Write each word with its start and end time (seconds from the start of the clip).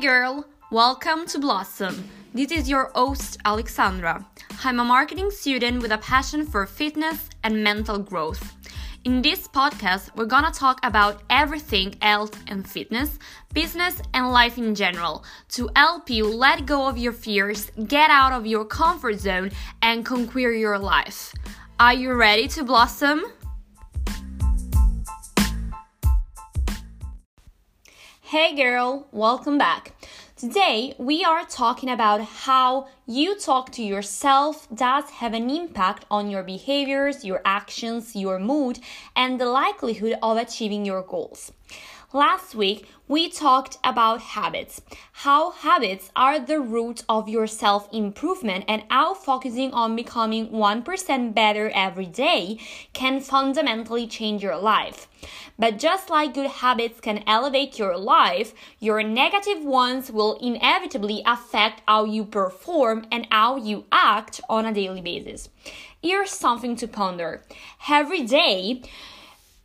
girl, 0.00 0.46
welcome 0.70 1.26
to 1.26 1.40
Blossom. 1.40 2.08
This 2.32 2.52
is 2.52 2.70
your 2.70 2.92
host, 2.94 3.36
Alexandra. 3.44 4.24
I'm 4.62 4.78
a 4.78 4.84
marketing 4.84 5.32
student 5.32 5.82
with 5.82 5.90
a 5.90 5.98
passion 5.98 6.46
for 6.46 6.66
fitness 6.66 7.28
and 7.42 7.64
mental 7.64 7.98
growth. 7.98 8.54
In 9.04 9.22
this 9.22 9.48
podcast, 9.48 10.14
we're 10.14 10.26
gonna 10.26 10.52
talk 10.52 10.78
about 10.84 11.22
everything 11.30 11.96
health 12.00 12.40
and 12.46 12.64
fitness, 12.68 13.18
business, 13.52 14.00
and 14.14 14.30
life 14.30 14.56
in 14.56 14.76
general 14.76 15.24
to 15.48 15.68
help 15.74 16.08
you 16.08 16.28
let 16.28 16.64
go 16.64 16.86
of 16.86 16.96
your 16.96 17.12
fears, 17.12 17.72
get 17.88 18.08
out 18.08 18.32
of 18.32 18.46
your 18.46 18.64
comfort 18.64 19.18
zone, 19.18 19.50
and 19.82 20.06
conquer 20.06 20.52
your 20.52 20.78
life. 20.78 21.34
Are 21.80 21.94
you 21.94 22.12
ready 22.12 22.46
to 22.48 22.62
blossom? 22.62 23.24
Hey 28.30 28.54
girl, 28.54 29.06
welcome 29.10 29.56
back. 29.56 29.94
Today 30.36 30.94
we 30.98 31.24
are 31.24 31.46
talking 31.46 31.88
about 31.88 32.20
how 32.20 32.88
you 33.06 33.38
talk 33.38 33.72
to 33.72 33.82
yourself 33.82 34.68
does 34.68 35.08
have 35.08 35.32
an 35.32 35.48
impact 35.48 36.04
on 36.10 36.28
your 36.28 36.42
behaviors, 36.42 37.24
your 37.24 37.40
actions, 37.46 38.14
your 38.14 38.38
mood, 38.38 38.80
and 39.16 39.40
the 39.40 39.46
likelihood 39.46 40.18
of 40.22 40.36
achieving 40.36 40.84
your 40.84 41.00
goals. 41.00 41.52
Last 42.14 42.54
week, 42.54 42.88
we 43.06 43.28
talked 43.28 43.76
about 43.84 44.22
habits, 44.22 44.80
how 45.12 45.50
habits 45.50 46.10
are 46.16 46.40
the 46.40 46.58
root 46.58 47.04
of 47.06 47.28
your 47.28 47.46
self 47.46 47.86
improvement, 47.92 48.64
and 48.66 48.84
how 48.88 49.12
focusing 49.12 49.72
on 49.72 49.94
becoming 49.94 50.48
1% 50.48 51.34
better 51.34 51.70
every 51.74 52.06
day 52.06 52.58
can 52.94 53.20
fundamentally 53.20 54.06
change 54.06 54.42
your 54.42 54.56
life. 54.56 55.06
But 55.58 55.78
just 55.78 56.08
like 56.08 56.32
good 56.32 56.48
habits 56.48 56.98
can 56.98 57.22
elevate 57.26 57.78
your 57.78 57.98
life, 57.98 58.54
your 58.80 59.02
negative 59.02 59.62
ones 59.62 60.10
will 60.10 60.38
inevitably 60.40 61.22
affect 61.26 61.82
how 61.86 62.04
you 62.04 62.24
perform 62.24 63.06
and 63.12 63.28
how 63.30 63.56
you 63.56 63.84
act 63.92 64.40
on 64.48 64.64
a 64.64 64.72
daily 64.72 65.02
basis. 65.02 65.50
Here's 66.02 66.30
something 66.30 66.74
to 66.76 66.88
ponder. 66.88 67.42
Every 67.86 68.22
day, 68.22 68.80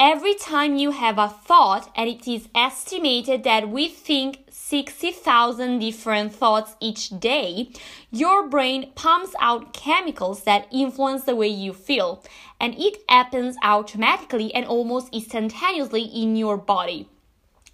Every 0.06 0.36
time 0.36 0.76
you 0.76 0.92
have 0.92 1.18
a 1.18 1.30
thought, 1.30 1.90
and 1.96 2.10
it 2.10 2.28
is 2.28 2.50
estimated 2.54 3.46
that 3.46 3.70
we 3.70 3.88
think 3.88 4.40
60,000 4.50 5.80
different 5.80 6.36
thoughts 6.36 6.76
each 6.82 7.18
day, 7.22 7.70
your 8.12 8.50
brain 8.50 8.92
pumps 8.96 9.34
out 9.40 9.72
chemicals 9.72 10.44
that 10.44 10.68
influence 10.74 11.24
the 11.24 11.38
way 11.38 11.48
you 11.48 11.72
feel, 11.72 12.22
and 12.60 12.76
it 12.78 12.98
happens 13.08 13.56
automatically 13.64 14.54
and 14.54 14.66
almost 14.66 15.08
instantaneously 15.14 16.02
in 16.02 16.36
your 16.36 16.58
body. 16.58 17.08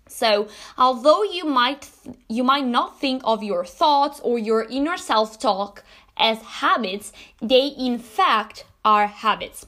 So, 0.07 0.49
although 0.77 1.23
you 1.23 1.45
might 1.45 1.89
you 2.27 2.43
might 2.43 2.67
not 2.67 2.99
think 2.99 3.23
of 3.25 3.41
your 3.41 3.65
thoughts 3.65 4.19
or 4.19 4.37
your 4.37 4.65
inner 4.65 4.97
self-talk 4.97 5.83
as 6.15 6.37
habits, 6.61 7.11
they 7.41 7.73
in 7.75 7.97
fact 7.97 8.65
are 8.85 9.07
habits. 9.07 9.65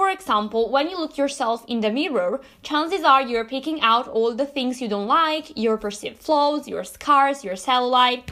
For 0.00 0.08
example, 0.08 0.70
when 0.70 0.88
you 0.88 0.98
look 0.98 1.18
yourself 1.18 1.62
in 1.68 1.80
the 1.82 1.90
mirror, 1.90 2.40
chances 2.62 3.04
are 3.04 3.20
you're 3.20 3.44
picking 3.44 3.82
out 3.82 4.08
all 4.08 4.34
the 4.34 4.46
things 4.46 4.80
you 4.80 4.88
don't 4.88 5.06
like, 5.06 5.52
your 5.58 5.76
perceived 5.76 6.22
flaws, 6.22 6.66
your 6.66 6.84
scars, 6.84 7.44
your 7.44 7.52
cellulite. 7.52 8.22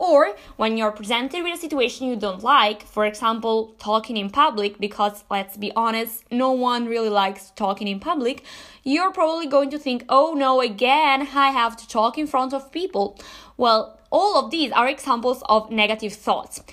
Or 0.00 0.34
when 0.56 0.76
you're 0.76 0.90
presented 0.90 1.44
with 1.44 1.54
a 1.54 1.56
situation 1.56 2.08
you 2.08 2.16
don't 2.16 2.42
like, 2.42 2.82
for 2.82 3.06
example, 3.06 3.76
talking 3.78 4.16
in 4.16 4.30
public, 4.30 4.80
because 4.80 5.22
let's 5.30 5.56
be 5.56 5.70
honest, 5.76 6.24
no 6.32 6.50
one 6.50 6.86
really 6.86 7.08
likes 7.08 7.52
talking 7.54 7.86
in 7.86 8.00
public, 8.00 8.42
you're 8.82 9.12
probably 9.12 9.46
going 9.46 9.70
to 9.70 9.78
think, 9.78 10.04
oh 10.08 10.34
no, 10.36 10.60
again, 10.60 11.28
I 11.36 11.50
have 11.50 11.76
to 11.76 11.86
talk 11.86 12.18
in 12.18 12.26
front 12.26 12.52
of 12.52 12.72
people. 12.72 13.16
Well, 13.56 13.96
all 14.10 14.44
of 14.44 14.50
these 14.50 14.72
are 14.72 14.88
examples 14.88 15.40
of 15.48 15.70
negative 15.70 16.14
thoughts 16.14 16.64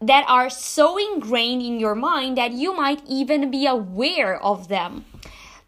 that 0.00 0.24
are 0.28 0.48
so 0.48 0.96
ingrained 0.96 1.60
in 1.60 1.78
your 1.78 1.94
mind 1.94 2.38
that 2.38 2.52
you 2.52 2.74
might 2.74 3.02
even 3.06 3.50
be 3.50 3.66
aware 3.66 4.42
of 4.42 4.68
them. 4.68 5.04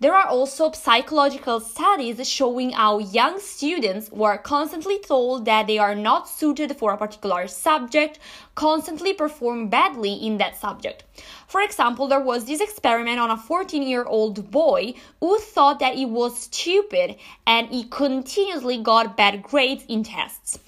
There 0.01 0.15
are 0.15 0.27
also 0.27 0.73
psychological 0.73 1.61
studies 1.61 2.27
showing 2.27 2.71
how 2.71 2.99
young 2.99 3.39
students 3.39 4.09
who 4.09 4.25
are 4.25 4.39
constantly 4.39 4.99
told 4.99 5.45
that 5.45 5.67
they 5.67 5.79
are 5.79 5.95
not 5.95 6.29
suited 6.29 6.77
for 6.77 6.93
a 6.93 6.97
particular 6.97 7.47
subject 7.47 8.19
constantly 8.55 9.13
perform 9.13 9.69
badly 9.69 10.15
in 10.15 10.39
that 10.39 10.57
subject. 10.57 11.05
For 11.47 11.61
example, 11.61 12.09
there 12.09 12.19
was 12.19 12.47
this 12.47 12.61
experiment 12.61 13.21
on 13.21 13.31
a 13.31 13.37
14 13.37 13.83
year 13.83 14.05
old 14.05 14.51
boy 14.51 14.95
who 15.21 15.39
thought 15.39 15.79
that 15.79 15.95
he 15.95 16.07
was 16.07 16.37
stupid 16.37 17.17
and 17.47 17.69
he 17.69 17.85
continuously 17.85 18.79
got 18.79 19.17
bad 19.17 19.43
grades 19.43 19.85
in 19.89 20.03
tests 20.03 20.59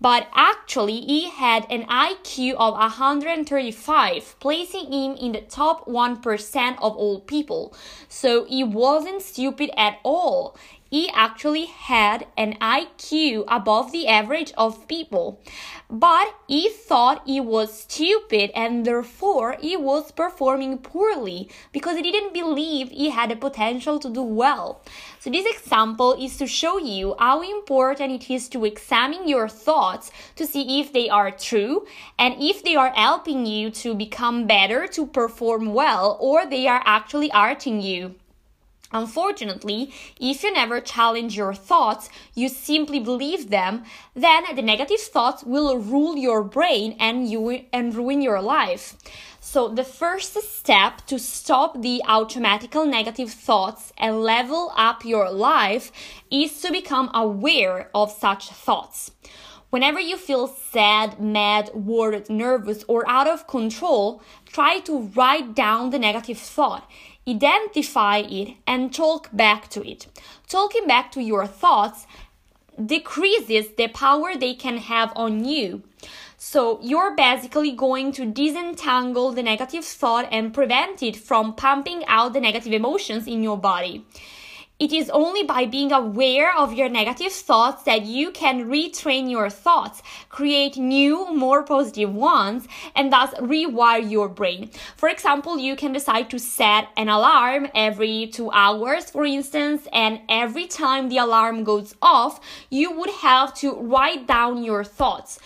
but 0.00 0.28
actually 0.34 1.00
he 1.00 1.30
had 1.30 1.66
an 1.70 1.84
IQ 1.84 2.54
of 2.54 2.74
135, 2.74 4.36
placing 4.40 4.92
him 4.92 5.16
in 5.16 5.32
the 5.32 5.40
top 5.40 5.86
1% 5.86 6.76
of 6.82 6.96
all 6.96 7.20
people. 7.20 7.74
So 8.08 8.44
he 8.44 8.62
wasn't 8.62 9.22
stupid 9.22 9.70
at 9.76 9.98
all 10.02 10.56
he 10.96 11.10
actually 11.10 11.66
had 11.66 12.26
an 12.38 12.54
IQ 12.54 13.44
above 13.48 13.92
the 13.92 14.08
average 14.08 14.50
of 14.56 14.88
people. 14.88 15.38
But 15.90 16.34
he 16.48 16.70
thought 16.70 17.20
he 17.26 17.38
was 17.38 17.82
stupid 17.82 18.50
and 18.54 18.86
therefore 18.86 19.58
he 19.60 19.76
was 19.76 20.10
performing 20.10 20.78
poorly 20.78 21.50
because 21.70 21.96
he 21.98 22.02
didn't 22.10 22.32
believe 22.32 22.88
he 22.88 23.10
had 23.10 23.30
the 23.30 23.36
potential 23.36 23.98
to 23.98 24.08
do 24.08 24.22
well. 24.22 24.80
So, 25.20 25.28
this 25.28 25.44
example 25.54 26.14
is 26.14 26.38
to 26.38 26.46
show 26.46 26.78
you 26.78 27.14
how 27.18 27.42
important 27.42 28.12
it 28.18 28.32
is 28.32 28.48
to 28.50 28.64
examine 28.64 29.28
your 29.28 29.48
thoughts 29.50 30.10
to 30.36 30.46
see 30.46 30.80
if 30.80 30.94
they 30.94 31.10
are 31.10 31.30
true 31.30 31.84
and 32.18 32.34
if 32.40 32.62
they 32.62 32.74
are 32.74 32.94
helping 32.94 33.44
you 33.44 33.68
to 33.82 33.94
become 33.94 34.46
better, 34.46 34.86
to 34.96 35.06
perform 35.06 35.74
well, 35.74 36.16
or 36.20 36.46
they 36.46 36.66
are 36.66 36.82
actually 36.86 37.28
hurting 37.28 37.82
you. 37.82 38.14
Unfortunately, 38.96 39.92
if 40.18 40.42
you 40.42 40.52
never 40.54 40.80
challenge 40.80 41.36
your 41.36 41.52
thoughts, 41.52 42.08
you 42.34 42.48
simply 42.48 42.98
believe 42.98 43.50
them, 43.50 43.84
then 44.14 44.44
the 44.54 44.62
negative 44.62 45.00
thoughts 45.00 45.44
will 45.44 45.76
rule 45.76 46.16
your 46.16 46.42
brain 46.42 46.96
and 46.98 47.28
you 47.30 47.66
and 47.74 47.94
ruin 47.94 48.22
your 48.22 48.40
life. 48.40 48.96
So 49.38 49.68
the 49.68 49.84
first 49.84 50.32
step 50.42 51.06
to 51.08 51.18
stop 51.18 51.82
the 51.82 52.02
automatical 52.08 52.86
negative 52.86 53.30
thoughts 53.30 53.92
and 53.98 54.22
level 54.22 54.72
up 54.76 55.04
your 55.04 55.30
life 55.30 55.92
is 56.30 56.58
to 56.62 56.72
become 56.72 57.10
aware 57.12 57.90
of 57.94 58.10
such 58.10 58.48
thoughts. 58.48 59.12
Whenever 59.68 60.00
you 60.00 60.16
feel 60.16 60.46
sad, 60.46 61.20
mad, 61.20 61.70
worried, 61.74 62.30
nervous, 62.30 62.82
or 62.88 63.06
out 63.06 63.28
of 63.28 63.46
control, 63.46 64.22
try 64.46 64.78
to 64.80 65.10
write 65.14 65.54
down 65.54 65.90
the 65.90 65.98
negative 65.98 66.38
thought 66.38 66.88
identify 67.28 68.18
it 68.18 68.54
and 68.66 68.94
talk 68.94 69.28
back 69.32 69.68
to 69.70 69.88
it. 69.88 70.06
Talking 70.48 70.86
back 70.86 71.10
to 71.12 71.22
your 71.22 71.46
thoughts 71.46 72.06
decreases 72.84 73.68
the 73.76 73.88
power 73.88 74.36
they 74.36 74.54
can 74.54 74.78
have 74.78 75.12
on 75.16 75.44
you. 75.44 75.82
So 76.36 76.78
you're 76.82 77.16
basically 77.16 77.72
going 77.72 78.12
to 78.12 78.26
disentangle 78.26 79.32
the 79.32 79.42
negative 79.42 79.84
thought 79.84 80.28
and 80.30 80.52
prevent 80.52 81.02
it 81.02 81.16
from 81.16 81.54
pumping 81.54 82.04
out 82.06 82.34
the 82.34 82.40
negative 82.40 82.72
emotions 82.72 83.26
in 83.26 83.42
your 83.42 83.56
body. 83.56 84.04
It 84.78 84.92
is 84.92 85.08
only 85.08 85.42
by 85.42 85.64
being 85.64 85.90
aware 85.90 86.54
of 86.54 86.74
your 86.74 86.90
negative 86.90 87.32
thoughts 87.32 87.84
that 87.84 88.02
you 88.02 88.30
can 88.30 88.68
retrain 88.68 89.30
your 89.30 89.48
thoughts, 89.48 90.02
create 90.28 90.76
new, 90.76 91.32
more 91.34 91.62
positive 91.62 92.14
ones, 92.14 92.68
and 92.94 93.10
thus 93.10 93.32
rewire 93.36 94.10
your 94.10 94.28
brain. 94.28 94.68
For 94.98 95.08
example, 95.08 95.58
you 95.58 95.76
can 95.76 95.94
decide 95.94 96.28
to 96.28 96.38
set 96.38 96.88
an 96.98 97.08
alarm 97.08 97.68
every 97.74 98.26
two 98.26 98.50
hours, 98.50 99.10
for 99.10 99.24
instance, 99.24 99.88
and 99.94 100.20
every 100.28 100.66
time 100.66 101.08
the 101.08 101.16
alarm 101.18 101.64
goes 101.64 101.94
off, 102.02 102.38
you 102.68 102.92
would 102.98 103.10
have 103.22 103.54
to 103.54 103.72
write 103.72 104.26
down 104.26 104.62
your 104.62 104.84
thoughts 104.84 105.38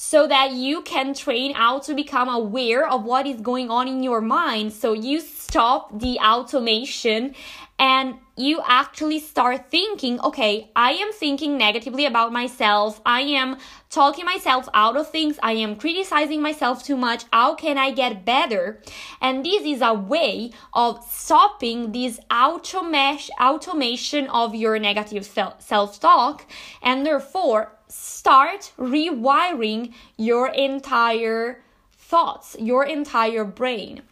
so 0.00 0.28
that 0.28 0.52
you 0.52 0.80
can 0.80 1.12
train 1.12 1.52
how 1.52 1.80
to 1.80 1.92
become 1.92 2.28
aware 2.28 2.88
of 2.88 3.04
what 3.04 3.26
is 3.26 3.40
going 3.40 3.68
on 3.68 3.88
in 3.88 4.02
your 4.02 4.20
mind. 4.20 4.72
So 4.72 4.92
you 4.92 5.20
stop 5.20 5.98
the 5.98 6.18
automation 6.20 7.34
and 7.78 8.16
you 8.36 8.60
actually 8.66 9.20
start 9.20 9.70
thinking, 9.70 10.20
okay, 10.20 10.70
I 10.74 10.92
am 10.92 11.12
thinking 11.12 11.56
negatively 11.56 12.06
about 12.06 12.32
myself. 12.32 13.00
I 13.04 13.20
am 13.20 13.56
talking 13.90 14.24
myself 14.24 14.68
out 14.74 14.96
of 14.96 15.10
things. 15.10 15.38
I 15.42 15.52
am 15.52 15.76
criticizing 15.76 16.40
myself 16.40 16.84
too 16.84 16.96
much. 16.96 17.24
How 17.32 17.54
can 17.54 17.78
I 17.78 17.90
get 17.90 18.24
better? 18.24 18.80
And 19.20 19.44
this 19.44 19.64
is 19.64 19.80
a 19.80 19.94
way 19.94 20.52
of 20.72 21.04
stopping 21.08 21.92
this 21.92 22.20
automesh, 22.30 23.28
automation 23.40 24.28
of 24.28 24.54
your 24.54 24.78
negative 24.78 25.24
self 25.24 26.00
talk 26.00 26.46
and 26.82 27.04
therefore 27.06 27.72
start 27.88 28.72
rewiring 28.78 29.92
your 30.16 30.48
entire 30.48 31.62
thoughts, 31.96 32.56
your 32.58 32.84
entire 32.84 33.44
brain. 33.44 34.02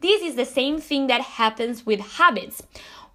This 0.00 0.22
is 0.22 0.34
the 0.34 0.46
same 0.46 0.80
thing 0.80 1.08
that 1.08 1.20
happens 1.20 1.84
with 1.84 2.00
habits 2.00 2.62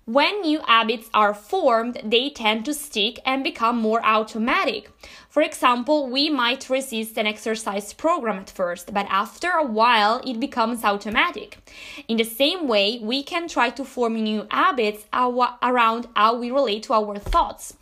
When 0.08 0.42
new 0.42 0.60
habits 0.60 1.10
are 1.16 1.34
formed, 1.34 2.00
they 2.04 2.30
tend 2.30 2.66
to 2.66 2.76
stick 2.76 3.20
and 3.26 3.44
become 3.44 3.82
more 3.82 4.06
automatic. 4.06 4.92
For 5.30 5.42
example, 5.42 6.08
we 6.08 6.30
might 6.30 6.70
resist 6.70 7.18
an 7.18 7.26
exercise 7.26 7.92
program 7.92 8.38
at 8.38 8.52
first, 8.52 8.94
but 8.94 9.08
after 9.10 9.50
a 9.50 9.66
while 9.66 10.22
it 10.24 10.40
becomes 10.40 10.84
automatic. 10.84 11.58
In 12.08 12.18
the 12.18 12.24
same 12.24 12.68
way, 12.68 13.00
we 13.02 13.24
can 13.24 13.48
try 13.48 13.72
to 13.72 13.84
form 13.84 14.14
new 14.14 14.46
habits 14.52 15.06
around 15.12 16.08
how 16.16 16.36
we 16.38 16.52
relate 16.52 16.84
to 16.84 16.94
our 16.94 17.18
thoughts. 17.18 17.74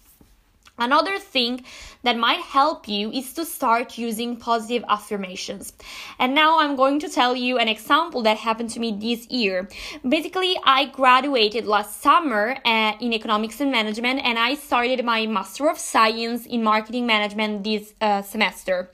Another 0.77 1.19
thing 1.19 1.63
that 2.01 2.17
might 2.17 2.39
help 2.39 2.87
you 2.87 3.11
is 3.11 3.31
to 3.33 3.45
start 3.45 3.97
using 3.97 4.37
positive 4.37 4.83
affirmations. 4.89 5.71
And 6.17 6.33
now 6.33 6.59
I'm 6.59 6.75
going 6.75 6.99
to 7.01 7.09
tell 7.09 7.35
you 7.35 7.59
an 7.59 7.67
example 7.67 8.23
that 8.23 8.37
happened 8.37 8.71
to 8.71 8.79
me 8.79 8.91
this 8.91 9.29
year. 9.29 9.69
Basically, 10.07 10.57
I 10.65 10.85
graduated 10.85 11.67
last 11.67 12.01
summer 12.01 12.57
uh, 12.65 12.93
in 12.99 13.13
economics 13.13 13.61
and 13.61 13.71
management 13.71 14.21
and 14.23 14.39
I 14.39 14.55
started 14.55 15.05
my 15.05 15.27
Master 15.27 15.69
of 15.69 15.77
Science 15.77 16.47
in 16.47 16.63
Marketing 16.63 17.05
Management 17.05 17.63
this 17.63 17.93
uh, 18.01 18.23
semester. 18.23 18.89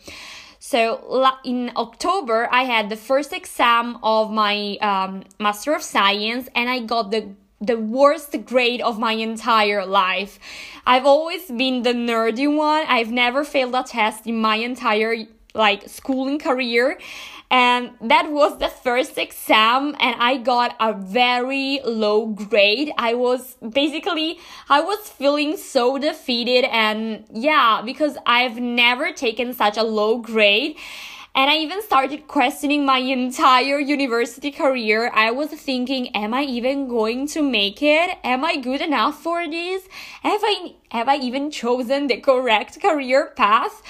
So 0.59 1.33
in 1.45 1.71
October, 1.77 2.49
I 2.51 2.63
had 2.63 2.89
the 2.89 2.97
first 2.97 3.31
exam 3.31 3.97
of 4.03 4.31
my 4.31 4.77
um, 4.81 5.23
Master 5.39 5.73
of 5.73 5.81
Science 5.81 6.49
and 6.53 6.69
I 6.69 6.79
got 6.79 7.11
the 7.11 7.29
the 7.61 7.77
worst 7.77 8.35
grade 8.45 8.81
of 8.81 8.99
my 8.99 9.13
entire 9.13 9.85
life. 9.85 10.39
I've 10.85 11.05
always 11.05 11.47
been 11.47 11.83
the 11.83 11.93
nerdy 11.93 12.53
one. 12.53 12.85
I've 12.87 13.11
never 13.11 13.43
failed 13.43 13.75
a 13.75 13.83
test 13.83 14.27
in 14.27 14.39
my 14.39 14.55
entire 14.55 15.15
like 15.53 15.89
schooling 15.89 16.39
career. 16.39 16.99
And 17.51 17.91
that 18.01 18.31
was 18.31 18.59
the 18.59 18.67
first 18.67 19.17
exam 19.17 19.95
and 19.99 20.15
I 20.19 20.37
got 20.37 20.75
a 20.79 20.93
very 20.93 21.79
low 21.83 22.27
grade. 22.27 22.91
I 22.97 23.15
was 23.15 23.55
basically 23.67 24.37
I 24.69 24.81
was 24.81 25.09
feeling 25.09 25.57
so 25.57 25.97
defeated 25.97 26.65
and 26.65 27.25
yeah, 27.33 27.81
because 27.83 28.17
I've 28.27 28.57
never 28.57 29.11
taken 29.11 29.53
such 29.53 29.77
a 29.77 29.83
low 29.83 30.19
grade 30.19 30.77
and 31.39 31.49
I 31.49 31.55
even 31.59 31.81
started 31.81 32.27
questioning 32.27 32.85
my 32.85 32.97
entire 32.97 33.79
university 33.79 34.51
career. 34.51 35.09
I 35.13 35.31
was 35.31 35.51
thinking, 35.51 36.09
am 36.09 36.33
I 36.33 36.41
even 36.41 36.89
going 36.89 37.27
to 37.27 37.41
make 37.41 37.81
it? 37.81 38.17
Am 38.25 38.43
I 38.43 38.57
good 38.57 38.81
enough 38.81 39.23
for 39.23 39.47
this? 39.47 39.87
Have 40.21 40.41
I, 40.43 40.75
have 40.91 41.07
I 41.07 41.15
even 41.15 41.49
chosen 41.49 42.07
the 42.07 42.17
correct 42.19 42.81
career 42.81 43.31
path? 43.37 43.81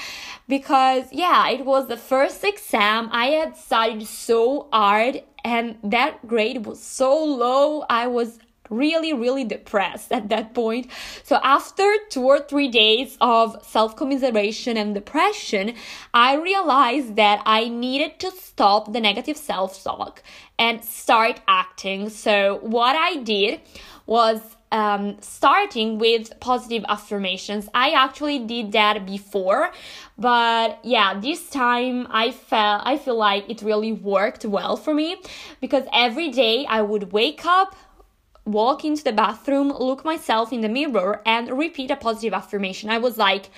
Because 0.47 1.05
yeah, 1.11 1.49
it 1.49 1.65
was 1.65 1.87
the 1.87 1.97
first 1.97 2.43
exam. 2.43 3.09
I 3.11 3.29
had 3.39 3.57
studied 3.57 4.05
so 4.05 4.67
hard 4.71 5.23
and 5.43 5.79
that 5.83 6.27
grade 6.27 6.67
was 6.67 6.79
so 6.79 7.11
low. 7.17 7.83
I 7.89 8.05
was 8.05 8.37
really, 8.69 9.13
really 9.13 9.43
depressed 9.43 10.11
at 10.11 10.29
that 10.29 10.53
point. 10.53 10.89
So 11.23 11.39
after 11.43 11.91
two 12.09 12.23
or 12.23 12.39
three 12.39 12.67
days 12.67 13.17
of 13.21 13.63
self 13.65 13.95
commiseration 13.95 14.77
and 14.77 14.93
depression, 14.93 15.73
I 16.13 16.35
realized 16.35 17.15
that 17.15 17.41
I 17.45 17.69
needed 17.69 18.19
to 18.19 18.31
stop 18.31 18.93
the 18.93 18.99
negative 18.99 19.37
self 19.37 19.83
talk 19.83 20.21
and 20.57 20.83
start 20.83 21.41
acting. 21.47 22.09
So 22.09 22.59
what 22.61 22.95
I 22.95 23.17
did 23.17 23.61
was 24.05 24.41
um, 24.71 25.17
starting 25.21 25.97
with 25.97 26.39
positive 26.39 26.83
affirmations. 26.87 27.67
I 27.73 27.91
actually 27.91 28.39
did 28.39 28.71
that 28.73 29.05
before, 29.05 29.71
but 30.17 30.79
yeah, 30.83 31.19
this 31.19 31.49
time 31.49 32.07
I 32.09 32.31
felt 32.31 32.83
I 32.85 32.97
feel 32.97 33.17
like 33.17 33.49
it 33.49 33.61
really 33.61 33.91
worked 33.91 34.45
well 34.45 34.75
for 34.77 34.93
me 34.93 35.17
because 35.61 35.85
every 35.93 36.29
day 36.29 36.65
I 36.67 36.81
would 36.81 37.11
wake 37.11 37.45
up, 37.45 37.75
walk 38.51 38.83
into 38.83 39.03
the 39.03 39.11
bathroom, 39.11 39.69
look 39.69 40.03
myself 40.03 40.51
in 40.51 40.61
the 40.61 40.69
mirror, 40.69 41.21
and 41.25 41.57
repeat 41.57 41.91
a 41.91 41.95
positive 41.95 42.33
affirmation. 42.33 42.89
I 42.89 42.97
was 42.97 43.17
like, 43.17 43.49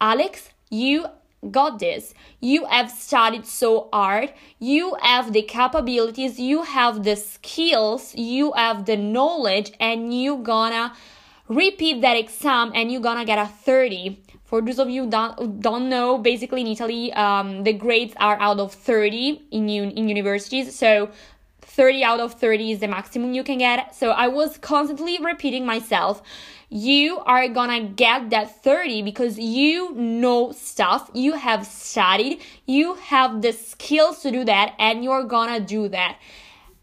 Alex, 0.00 0.50
you 0.70 1.06
got 1.50 1.78
this. 1.78 2.14
You 2.40 2.64
have 2.66 2.90
studied 2.90 3.46
so 3.46 3.88
hard. 3.92 4.32
You 4.58 4.96
have 5.02 5.32
the 5.32 5.42
capabilities, 5.42 6.38
you 6.38 6.62
have 6.62 7.04
the 7.04 7.16
skills, 7.16 8.14
you 8.14 8.52
have 8.52 8.86
the 8.86 8.96
knowledge, 8.96 9.72
and 9.80 10.14
you 10.14 10.38
gonna 10.38 10.94
repeat 11.48 12.00
that 12.00 12.16
exam 12.16 12.72
and 12.74 12.90
you 12.90 13.00
gonna 13.00 13.24
get 13.24 13.38
a 13.38 13.46
30. 13.46 14.20
For 14.44 14.60
those 14.62 14.78
of 14.78 14.88
you 14.88 15.06
don't 15.06 15.60
don't 15.60 15.88
know, 15.88 16.18
basically 16.18 16.60
in 16.60 16.68
Italy, 16.68 17.12
um, 17.12 17.64
the 17.64 17.72
grades 17.72 18.14
are 18.18 18.38
out 18.40 18.60
of 18.60 18.72
30 18.72 19.42
in 19.50 19.68
un- 19.68 19.90
in 19.90 20.08
universities. 20.08 20.74
So 20.74 21.10
30 21.66 22.04
out 22.04 22.20
of 22.20 22.34
30 22.34 22.72
is 22.72 22.80
the 22.80 22.88
maximum 22.88 23.34
you 23.34 23.42
can 23.42 23.58
get. 23.58 23.94
So 23.94 24.10
I 24.10 24.28
was 24.28 24.58
constantly 24.58 25.18
repeating 25.18 25.66
myself. 25.66 26.22
You 26.68 27.18
are 27.20 27.48
gonna 27.48 27.82
get 27.82 28.30
that 28.30 28.62
30 28.62 29.02
because 29.02 29.38
you 29.38 29.92
know 29.94 30.52
stuff, 30.52 31.10
you 31.14 31.34
have 31.34 31.66
studied, 31.66 32.40
you 32.66 32.94
have 32.94 33.42
the 33.42 33.52
skills 33.52 34.20
to 34.22 34.30
do 34.30 34.44
that, 34.44 34.74
and 34.78 35.04
you're 35.04 35.24
gonna 35.24 35.60
do 35.60 35.88
that. 35.88 36.18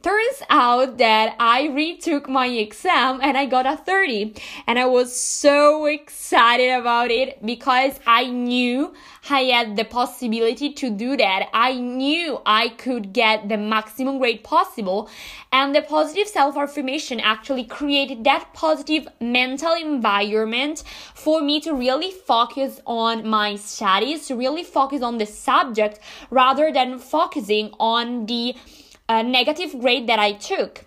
Turns 0.02 0.42
out 0.50 0.98
that 0.98 1.36
I 1.40 1.68
retook 1.68 2.28
my 2.28 2.48
exam 2.48 3.20
and 3.22 3.38
I 3.38 3.46
got 3.46 3.68
a 3.68 3.78
30. 3.78 4.34
And 4.66 4.80
I 4.80 4.88
was 4.88 5.16
so 5.16 5.86
excited 5.86 6.72
about 6.72 7.12
it 7.12 7.46
because 7.46 8.00
I 8.08 8.26
knew 8.26 8.96
I 9.30 9.42
had 9.42 9.76
the 9.76 9.84
possibility 9.84 10.74
to 10.74 10.90
do 10.90 11.16
that. 11.18 11.50
I 11.54 11.76
knew 11.76 12.42
I 12.48 12.70
could 12.70 13.14
get 13.14 13.48
the 13.48 13.58
maximum 13.58 14.18
grade 14.18 14.44
possible. 14.44 15.08
And 15.52 15.76
the 15.76 15.84
positive 15.84 16.28
self 16.28 16.58
affirmation 16.58 17.20
actually 17.20 17.66
created 17.66 18.24
that 18.24 18.54
positive 18.54 19.08
mental 19.20 19.74
environment 19.74 20.84
for 21.14 21.42
me 21.42 21.60
to 21.62 21.74
really 21.76 22.10
focus 22.10 22.82
on 22.88 23.28
my 23.28 23.56
studies, 23.56 24.26
to 24.30 24.36
really 24.36 24.64
focus 24.64 25.04
on 25.04 25.20
the 25.20 25.28
subject 25.28 26.00
rather 26.32 26.74
than 26.74 26.98
focusing 26.98 27.70
on 27.80 28.26
the 28.26 28.56
uh, 29.10 29.22
negative 29.22 29.80
grade 29.80 30.08
that 30.08 30.20
I 30.20 30.34
took. 30.34 30.86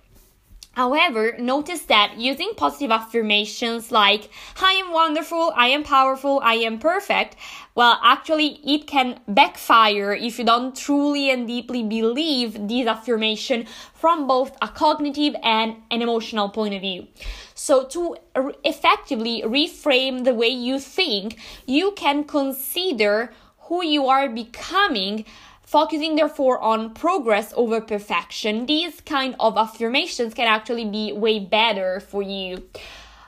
However, 0.72 1.36
notice 1.38 1.82
that 1.82 2.14
using 2.18 2.52
positive 2.56 2.90
affirmations 2.90 3.92
like, 3.92 4.28
I 4.60 4.72
am 4.72 4.92
wonderful, 4.92 5.52
I 5.54 5.68
am 5.68 5.84
powerful, 5.84 6.40
I 6.42 6.54
am 6.54 6.80
perfect, 6.80 7.36
well, 7.76 7.98
actually, 8.02 8.60
it 8.64 8.86
can 8.86 9.18
backfire 9.26 10.12
if 10.12 10.38
you 10.38 10.44
don't 10.44 10.76
truly 10.76 11.30
and 11.30 11.46
deeply 11.46 11.82
believe 11.82 12.68
these 12.68 12.86
affirmation 12.86 13.66
from 13.94 14.28
both 14.28 14.56
a 14.62 14.68
cognitive 14.68 15.34
and 15.42 15.76
an 15.90 16.00
emotional 16.00 16.48
point 16.48 16.74
of 16.74 16.80
view. 16.80 17.08
So, 17.54 17.84
to 17.86 18.16
effectively 18.64 19.42
reframe 19.42 20.24
the 20.24 20.34
way 20.34 20.48
you 20.48 20.78
think, 20.78 21.36
you 21.66 21.92
can 21.96 22.24
consider 22.24 23.32
who 23.66 23.84
you 23.84 24.06
are 24.06 24.28
becoming 24.28 25.24
focusing 25.74 26.14
therefore 26.14 26.60
on 26.62 26.94
progress 26.94 27.52
over 27.56 27.80
perfection. 27.80 28.64
These 28.66 29.00
kind 29.00 29.34
of 29.40 29.58
affirmations 29.58 30.32
can 30.32 30.46
actually 30.46 30.84
be 30.84 31.12
way 31.12 31.40
better 31.40 31.98
for 31.98 32.22
you. 32.22 32.62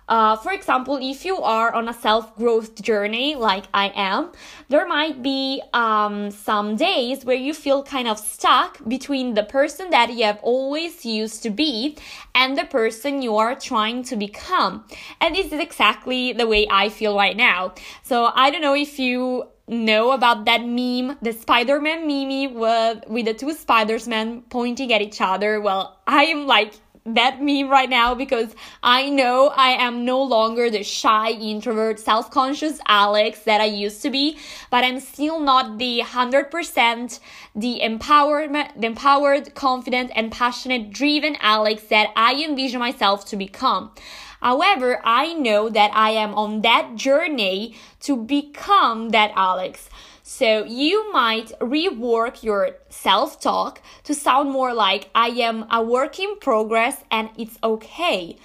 Uh, 0.09 0.37
for 0.37 0.53
example, 0.53 0.97
if 1.03 1.25
you 1.25 1.39
are 1.39 1.75
on 1.75 1.89
a 1.89 1.93
self 1.93 2.37
growth 2.37 2.81
journey 2.81 3.35
like 3.35 3.65
I 3.75 3.91
am, 3.97 4.31
there 4.69 4.87
might 4.87 5.25
be 5.25 5.61
um, 5.73 6.31
some 6.31 6.77
days 6.77 7.25
where 7.25 7.35
you 7.35 7.53
feel 7.53 7.83
kind 7.83 8.07
of 8.07 8.17
stuck 8.17 8.79
between 8.87 9.35
the 9.35 9.43
person 9.43 9.91
that 9.91 10.13
you 10.13 10.23
have 10.23 10.39
always 10.43 11.05
used 11.05 11.43
to 11.43 11.51
be 11.51 11.97
and 12.33 12.57
the 12.57 12.65
person 12.65 13.23
you 13.23 13.37
are 13.37 13.57
trying 13.57 14.05
to 14.05 14.15
become. 14.15 14.85
And 15.21 15.35
this 15.35 15.47
is 15.47 15.59
exactly 15.59 16.33
the 16.33 16.47
way 16.47 16.69
I 16.71 16.91
feel 16.91 17.17
right 17.17 17.37
now. 17.37 17.75
So 18.05 18.31
I 18.33 18.53
don't 18.53 18.63
know 18.63 18.77
if 18.77 19.01
you 19.01 19.49
know 19.69 20.13
about 20.13 20.45
that 20.45 20.65
meme, 20.65 21.19
the 21.23 21.33
Spider-Man 21.33 22.07
meme 22.07 22.55
with, 22.55 23.05
with 23.09 23.27
the 23.27 23.35
two 23.35 23.53
Spider-Man 23.53 24.43
pointing 24.43 24.93
at 24.93 25.03
each 25.03 25.21
other. 25.21 25.61
Well, 25.61 25.99
I 26.07 26.25
am 26.25 26.47
like 26.47 26.75
that 27.07 27.41
meme 27.41 27.69
right 27.69 27.89
now 27.89 28.15
because 28.15 28.55
I 28.83 29.09
know 29.09 29.53
I 29.55 29.71
am 29.71 30.05
no 30.05 30.23
longer 30.23 30.71
the 30.71 30.83
shy, 30.83 31.31
introvert, 31.31 32.01
self-conscious 32.01 32.81
Alex 32.87 33.41
that 33.41 33.61
I 33.61 33.67
used 33.67 34.03
to 34.03 34.11
be, 34.11 34.39
but 34.71 34.83
I'm 34.85 35.01
still 35.01 35.41
not 35.41 35.79
the 35.79 36.01
100% 36.05 37.21
the 37.55 37.81
empowerment, 37.83 38.81
the 38.81 38.87
empowered, 38.87 39.55
confident, 39.55 40.11
and 40.15 40.33
passionate, 40.33 40.91
driven 40.91 41.37
Alex 41.41 41.85
that 41.85 42.11
I 42.17 42.35
envision 42.43 42.81
myself 42.81 43.25
to 43.27 43.37
become. 43.37 43.93
However, 44.41 45.01
I 45.05 45.35
know 45.35 45.69
that 45.69 45.91
I 45.95 46.11
am 46.11 46.35
on 46.35 46.63
that 46.63 46.95
journey 46.97 47.75
to 48.01 48.17
become 48.17 49.11
that 49.11 49.33
Alex. 49.35 49.89
So 50.23 50.65
you 50.65 51.13
might 51.13 51.53
rework 51.61 52.43
your 52.43 52.77
self 52.89 53.41
talk 53.41 53.81
to 54.05 54.15
sound 54.15 54.51
more 54.51 54.75
like 54.75 55.09
I 55.15 55.29
am 55.29 55.67
a 55.71 55.83
work 55.83 56.19
in 56.19 56.39
progress 56.41 57.05
and 57.11 57.31
it's 57.39 57.59
okay. 57.63 58.37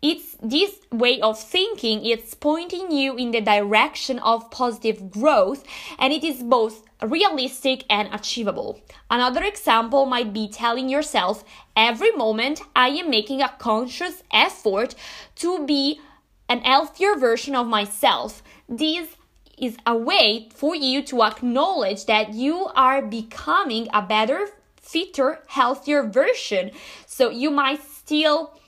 It's 0.00 0.36
this 0.40 0.78
way 0.92 1.20
of 1.20 1.38
thinking 1.38 2.04
it's 2.06 2.34
pointing 2.34 2.92
you 2.92 3.16
in 3.16 3.32
the 3.32 3.40
direction 3.40 4.18
of 4.20 4.50
positive 4.50 5.10
growth 5.10 5.64
and 5.98 6.12
it 6.12 6.22
is 6.22 6.42
both 6.42 6.84
realistic 7.02 7.84
and 7.90 8.12
achievable. 8.12 8.80
Another 9.10 9.42
example 9.42 10.06
might 10.06 10.32
be 10.32 10.48
telling 10.48 10.88
yourself 10.88 11.44
every 11.76 12.12
moment 12.12 12.60
i 12.74 12.88
am 12.88 13.10
making 13.10 13.42
a 13.42 13.54
conscious 13.58 14.22
effort 14.32 14.94
to 15.36 15.64
be 15.66 16.00
an 16.48 16.60
healthier 16.60 17.16
version 17.16 17.54
of 17.54 17.66
myself. 17.66 18.42
This 18.68 19.16
is 19.58 19.76
a 19.84 19.96
way 19.96 20.48
for 20.54 20.74
you 20.74 21.02
to 21.02 21.22
acknowledge 21.22 22.06
that 22.06 22.34
you 22.34 22.70
are 22.74 23.02
becoming 23.02 23.88
a 23.92 24.00
better 24.00 24.48
fitter 24.80 25.40
healthier 25.48 26.04
version. 26.04 26.70
So 27.06 27.30
you 27.30 27.50
might 27.50 27.82
still 27.82 28.58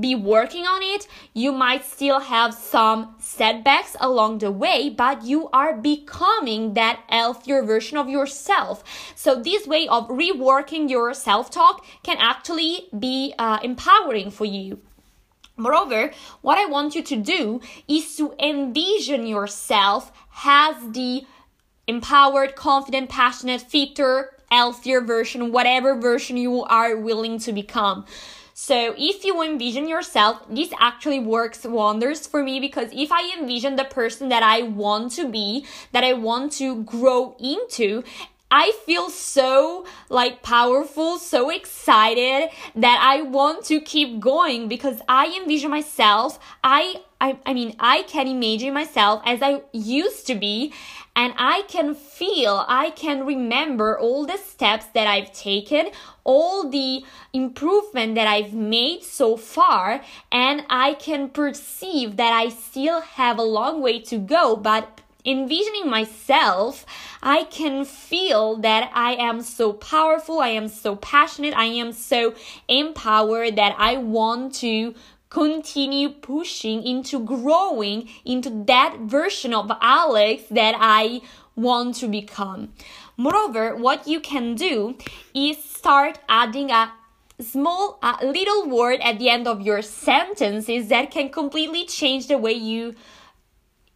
be 0.00 0.14
working 0.14 0.64
on 0.64 0.82
it. 0.82 1.06
You 1.34 1.52
might 1.52 1.84
still 1.84 2.20
have 2.20 2.54
some 2.54 3.14
setbacks 3.18 3.94
along 4.00 4.38
the 4.38 4.50
way, 4.50 4.88
but 4.90 5.22
you 5.24 5.48
are 5.52 5.76
becoming 5.76 6.74
that 6.74 7.00
healthier 7.08 7.62
version 7.62 7.98
of 7.98 8.08
yourself. 8.08 8.82
So 9.14 9.40
this 9.40 9.66
way 9.66 9.86
of 9.88 10.08
reworking 10.08 10.88
your 10.88 11.12
self-talk 11.14 11.84
can 12.02 12.16
actually 12.18 12.88
be 12.98 13.34
uh, 13.38 13.58
empowering 13.62 14.30
for 14.30 14.44
you. 14.44 14.80
Moreover, 15.56 16.12
what 16.40 16.58
I 16.58 16.64
want 16.64 16.94
you 16.94 17.02
to 17.02 17.16
do 17.16 17.60
is 17.86 18.16
to 18.16 18.34
envision 18.38 19.26
yourself 19.26 20.10
as 20.44 20.74
the 20.92 21.26
empowered, 21.86 22.56
confident, 22.56 23.10
passionate, 23.10 23.60
fitter, 23.60 24.30
healthier 24.50 25.00
version, 25.02 25.52
whatever 25.52 25.94
version 25.94 26.36
you 26.36 26.62
are 26.64 26.96
willing 26.96 27.38
to 27.40 27.52
become. 27.52 28.06
So 28.64 28.94
if 28.96 29.24
you 29.24 29.42
envision 29.42 29.88
yourself, 29.88 30.40
this 30.48 30.70
actually 30.78 31.18
works 31.18 31.64
wonders 31.64 32.28
for 32.28 32.44
me 32.44 32.60
because 32.60 32.90
if 32.92 33.10
I 33.10 33.36
envision 33.36 33.74
the 33.74 33.82
person 33.82 34.28
that 34.28 34.44
I 34.44 34.62
want 34.62 35.10
to 35.14 35.28
be, 35.28 35.66
that 35.90 36.04
I 36.04 36.12
want 36.12 36.52
to 36.62 36.84
grow 36.84 37.34
into, 37.40 38.04
I 38.52 38.70
feel 38.86 39.10
so 39.10 39.84
like 40.10 40.44
powerful, 40.44 41.18
so 41.18 41.50
excited 41.50 42.50
that 42.76 43.00
I 43.02 43.22
want 43.22 43.64
to 43.64 43.80
keep 43.80 44.20
going 44.20 44.68
because 44.68 45.00
I 45.08 45.36
envision 45.42 45.68
myself. 45.68 46.38
I, 46.62 47.02
I, 47.22 47.38
I 47.46 47.54
mean, 47.54 47.76
I 47.78 48.02
can 48.02 48.26
imagine 48.26 48.74
myself 48.74 49.22
as 49.24 49.42
I 49.42 49.62
used 49.72 50.26
to 50.26 50.34
be 50.34 50.72
and 51.14 51.32
I 51.36 51.62
can 51.68 51.94
feel, 51.94 52.64
I 52.66 52.90
can 52.90 53.24
remember 53.24 53.96
all 53.96 54.26
the 54.26 54.38
steps 54.38 54.86
that 54.86 55.06
I've 55.06 55.32
taken, 55.32 55.90
all 56.24 56.68
the 56.68 57.04
improvement 57.32 58.16
that 58.16 58.26
I've 58.26 58.54
made 58.54 59.04
so 59.04 59.36
far, 59.36 60.02
and 60.32 60.64
I 60.68 60.94
can 60.94 61.28
perceive 61.28 62.16
that 62.16 62.32
I 62.32 62.48
still 62.48 63.02
have 63.02 63.38
a 63.38 63.42
long 63.42 63.82
way 63.82 64.00
to 64.00 64.18
go, 64.18 64.56
but 64.56 65.02
envisioning 65.24 65.88
myself, 65.88 66.84
I 67.22 67.44
can 67.44 67.84
feel 67.84 68.56
that 68.56 68.90
I 68.92 69.14
am 69.14 69.42
so 69.42 69.72
powerful, 69.72 70.40
I 70.40 70.48
am 70.48 70.66
so 70.68 70.96
passionate, 70.96 71.54
I 71.54 71.66
am 71.66 71.92
so 71.92 72.34
empowered 72.68 73.56
that 73.56 73.76
I 73.78 73.98
want 73.98 74.54
to 74.56 74.94
continue 75.32 76.10
pushing 76.10 76.82
into 76.82 77.18
growing 77.18 78.06
into 78.22 78.50
that 78.66 78.98
version 79.00 79.54
of 79.54 79.72
Alex 79.80 80.42
that 80.50 80.74
I 80.78 81.22
want 81.56 81.94
to 81.96 82.06
become. 82.06 82.74
Moreover, 83.16 83.74
what 83.74 84.06
you 84.06 84.20
can 84.20 84.54
do 84.54 84.94
is 85.34 85.56
start 85.64 86.18
adding 86.28 86.70
a 86.70 86.92
small 87.40 87.98
a 88.02 88.26
little 88.26 88.68
word 88.68 89.00
at 89.00 89.18
the 89.18 89.30
end 89.30 89.48
of 89.48 89.62
your 89.62 89.80
sentences 89.80 90.88
that 90.88 91.10
can 91.10 91.30
completely 91.30 91.86
change 91.86 92.26
the 92.26 92.36
way 92.36 92.52
you 92.52 92.94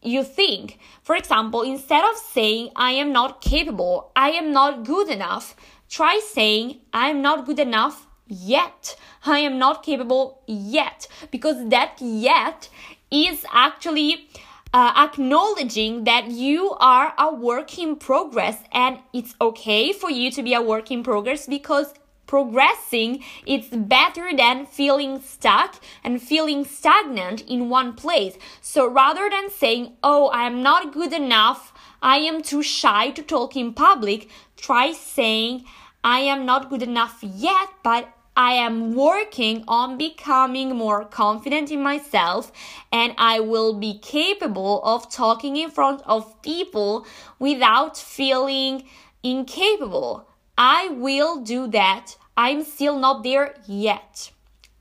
you 0.03 0.25
think. 0.25 0.79
For 1.03 1.17
example, 1.17 1.61
instead 1.61 2.05
of 2.05 2.17
saying, 2.17 2.71
I 2.77 2.93
am 2.93 3.13
not 3.13 3.43
capable, 3.43 4.11
I 4.17 4.31
am 4.31 4.53
not 4.53 4.85
good 4.85 5.09
enough, 5.11 5.55
try 5.91 6.19
saying, 6.25 6.81
I 6.95 7.11
am 7.11 7.21
not 7.21 7.45
good 7.45 7.59
enough 7.59 8.06
yet. 8.29 8.97
I 9.25 9.39
am 9.41 9.59
not 9.59 9.83
capable 9.83 10.43
yet. 10.47 11.09
Because 11.31 11.69
that 11.69 11.97
yet 12.01 12.69
is 13.11 13.45
actually 13.53 14.29
uh, 14.73 14.93
acknowledging 14.97 16.05
that 16.05 16.31
you 16.31 16.71
are 16.81 17.15
a 17.19 17.35
work 17.35 17.79
in 17.79 17.97
progress 17.97 18.59
and 18.73 18.99
it's 19.13 19.35
okay 19.41 19.93
for 19.93 20.11
you 20.11 20.31
to 20.31 20.43
be 20.43 20.55
a 20.55 20.61
work 20.61 20.91
in 20.91 21.03
progress 21.03 21.47
because 21.47 21.95
progressing 22.27 23.23
it's 23.47 23.69
better 23.69 24.31
than 24.37 24.67
feeling 24.67 25.21
stuck 25.21 25.77
and 26.03 26.21
feeling 26.21 26.65
stagnant 26.65 27.41
in 27.43 27.69
one 27.69 27.95
place 27.95 28.37
so 28.61 28.87
rather 28.89 29.31
than 29.31 29.49
saying 29.49 29.93
oh 30.03 30.27
i 30.29 30.45
am 30.45 30.63
not 30.63 30.93
good 30.93 31.13
enough 31.13 31.73
i 32.03 32.17
am 32.17 32.43
too 32.43 32.63
shy 32.63 33.11
to 33.11 33.23
talk 33.23 33.57
in 33.57 33.73
public 33.73 34.29
try 34.57 34.93
saying 34.93 35.65
i 36.03 36.19
am 36.19 36.45
not 36.45 36.69
good 36.69 36.83
enough 36.83 37.19
yet 37.23 37.69
but 37.85 38.16
I 38.37 38.53
am 38.53 38.95
working 38.95 39.65
on 39.67 39.97
becoming 39.97 40.77
more 40.77 41.07
confident 41.07 41.71
in 41.71 41.83
myself 41.83 42.53
and 42.93 43.15
I 43.17 43.41
will 43.41 43.73
be 43.73 43.99
capable 43.99 44.83
of 44.85 45.11
talking 45.11 45.57
in 45.57 45.71
front 45.71 46.03
of 46.05 46.43
people 46.43 47.07
without 47.39 47.97
feeling 47.97 48.85
incapable. 49.23 50.29
I 50.59 50.89
will 50.89 51.41
do 51.41 51.67
that. 51.69 52.17
I'm 52.37 52.63
still 52.63 52.99
not 52.99 53.23
there 53.23 53.55
yet. 53.67 54.31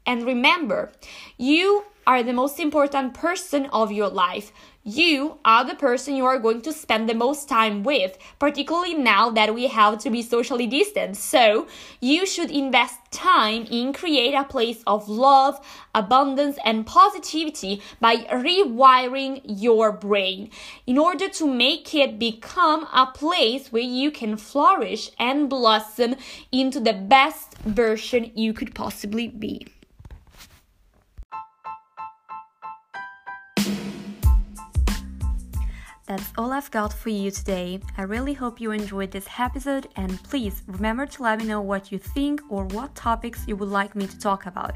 And 0.06 0.26
remember, 0.26 0.92
you 1.38 1.86
are 2.06 2.24
the 2.24 2.34
most 2.34 2.60
important 2.60 3.14
person 3.14 3.68
of 3.68 3.92
your 3.92 4.10
life. 4.10 4.52
You 4.88 5.40
are 5.44 5.66
the 5.66 5.74
person 5.74 6.16
you 6.16 6.26
are 6.26 6.38
going 6.38 6.62
to 6.62 6.72
spend 6.72 7.10
the 7.10 7.16
most 7.16 7.50
time 7.50 7.82
with, 7.82 8.20
particularly 8.38 8.94
now 8.94 9.32
that 9.32 9.56
we 9.56 9.66
have 9.66 9.98
to 10.04 10.12
be 10.12 10.22
socially 10.22 10.68
distant. 10.68 11.18
So, 11.18 11.66
you 12.02 12.28
should 12.28 12.52
invest 12.52 13.00
time 13.10 13.66
in 13.72 13.94
create 13.94 14.36
a 14.36 14.44
place 14.44 14.84
of 14.86 15.10
love, 15.10 15.60
abundance 15.96 16.60
and 16.64 16.86
positivity 16.86 17.82
by 18.00 18.28
rewiring 18.32 19.42
your 19.46 19.92
brain 19.92 20.52
in 20.86 21.00
order 21.00 21.30
to 21.30 21.48
make 21.48 21.96
it 21.96 22.20
become 22.20 22.88
a 22.94 23.08
place 23.08 23.72
where 23.72 23.82
you 23.82 24.12
can 24.12 24.38
flourish 24.38 25.10
and 25.18 25.50
blossom 25.50 26.16
into 26.52 26.80
the 26.80 26.94
best 26.94 27.58
version 27.64 28.32
you 28.36 28.54
could 28.54 28.76
possibly 28.76 29.30
be. 29.30 29.66
That's 36.08 36.32
all 36.38 36.52
I've 36.52 36.70
got 36.70 36.94
for 36.94 37.10
you 37.10 37.32
today. 37.32 37.80
I 37.98 38.04
really 38.04 38.34
hope 38.34 38.62
you 38.62 38.70
enjoyed 38.70 39.10
this 39.10 39.28
episode 39.40 39.88
and 39.96 40.22
please 40.22 40.62
remember 40.68 41.08
to 41.08 41.24
let 41.24 41.40
me 41.40 41.46
know 41.46 41.62
what 41.62 41.92
you 41.92 41.98
think 41.98 42.42
or 42.48 42.66
what 42.66 42.94
topics 42.94 43.44
you 43.48 43.56
would 43.56 43.70
like 43.70 43.96
me 43.96 44.06
to 44.06 44.20
talk 44.20 44.46
about. 44.46 44.76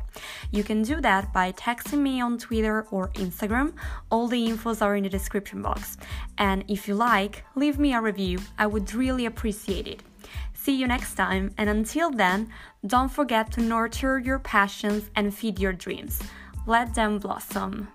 You 0.49 0.63
can 0.63 0.81
do 0.81 0.99
that 1.01 1.31
by 1.31 1.51
texting 1.51 1.99
me 1.99 2.19
on 2.19 2.39
Twitter 2.39 2.87
or 2.89 3.09
Instagram. 3.09 3.73
All 4.09 4.27
the 4.27 4.43
infos 4.47 4.81
are 4.81 4.95
in 4.95 5.03
the 5.03 5.09
description 5.09 5.61
box. 5.61 5.97
And 6.39 6.63
if 6.67 6.87
you 6.87 6.95
like, 6.95 7.43
leave 7.55 7.77
me 7.77 7.93
a 7.93 8.01
review. 8.01 8.39
I 8.57 8.65
would 8.65 8.91
really 8.95 9.27
appreciate 9.27 9.87
it. 9.87 10.01
See 10.53 10.75
you 10.75 10.87
next 10.87 11.13
time, 11.13 11.53
and 11.57 11.69
until 11.69 12.11
then, 12.11 12.49
don't 12.85 13.09
forget 13.09 13.51
to 13.53 13.61
nurture 13.61 14.19
your 14.19 14.39
passions 14.39 15.09
and 15.15 15.33
feed 15.33 15.59
your 15.59 15.73
dreams. 15.73 16.21
Let 16.67 16.95
them 16.95 17.19
blossom. 17.19 17.87